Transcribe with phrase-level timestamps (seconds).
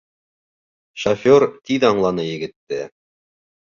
[1.03, 2.85] Шофер тиҙ аңланы егетте.